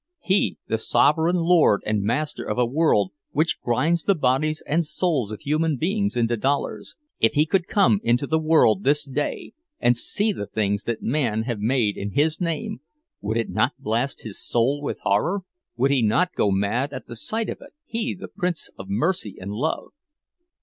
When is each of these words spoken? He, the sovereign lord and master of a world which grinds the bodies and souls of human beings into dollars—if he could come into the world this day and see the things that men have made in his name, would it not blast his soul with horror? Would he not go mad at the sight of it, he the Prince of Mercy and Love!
He, 0.23 0.57
the 0.67 0.79
sovereign 0.79 1.35
lord 1.35 1.83
and 1.85 2.01
master 2.01 2.43
of 2.43 2.57
a 2.57 2.65
world 2.65 3.11
which 3.33 3.61
grinds 3.61 4.01
the 4.01 4.15
bodies 4.15 4.63
and 4.65 4.83
souls 4.83 5.31
of 5.31 5.41
human 5.41 5.77
beings 5.77 6.17
into 6.17 6.37
dollars—if 6.37 7.33
he 7.33 7.45
could 7.45 7.67
come 7.67 7.99
into 8.03 8.25
the 8.25 8.39
world 8.39 8.83
this 8.83 9.05
day 9.05 9.53
and 9.79 9.95
see 9.95 10.31
the 10.33 10.47
things 10.47 10.85
that 10.85 11.03
men 11.03 11.43
have 11.43 11.59
made 11.59 11.97
in 11.97 12.13
his 12.13 12.41
name, 12.41 12.81
would 13.21 13.37
it 13.37 13.51
not 13.51 13.73
blast 13.77 14.23
his 14.23 14.43
soul 14.43 14.81
with 14.81 14.99
horror? 15.01 15.41
Would 15.77 15.91
he 15.91 16.01
not 16.01 16.33
go 16.33 16.49
mad 16.49 16.93
at 16.93 17.05
the 17.05 17.15
sight 17.15 17.47
of 17.49 17.61
it, 17.61 17.73
he 17.85 18.15
the 18.15 18.27
Prince 18.27 18.71
of 18.79 18.89
Mercy 18.89 19.35
and 19.39 19.51
Love! 19.51 19.89